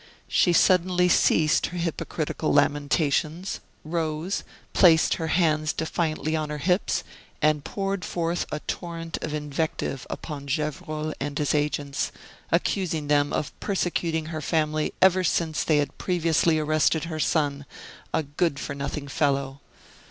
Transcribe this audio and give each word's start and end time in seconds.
She 0.27 0.51
suddenly 0.51 1.07
ceased 1.09 1.67
her 1.67 1.77
hypocritical 1.77 2.51
lamentations, 2.51 3.59
rose, 3.83 4.43
placed 4.73 5.13
her 5.21 5.27
hands 5.27 5.73
defiantly 5.73 6.35
on 6.35 6.49
her 6.49 6.57
hips, 6.57 7.03
and 7.39 7.63
poured 7.63 8.03
forth 8.03 8.47
a 8.51 8.61
torrent 8.61 9.19
of 9.21 9.31
invective 9.35 10.07
upon 10.09 10.47
Gevrol 10.47 11.13
and 11.19 11.37
his 11.37 11.53
agents, 11.53 12.11
accusing 12.51 13.09
them 13.09 13.31
of 13.31 13.51
persecuting 13.59 14.29
her 14.33 14.41
family 14.41 14.91
ever 15.03 15.23
since 15.23 15.63
they 15.63 15.77
had 15.77 15.95
previously 15.99 16.57
arrested 16.57 17.03
her 17.03 17.19
son, 17.19 17.65
a 18.11 18.23
good 18.23 18.57
for 18.59 18.73
nothing 18.73 19.07
fellow. 19.07 19.59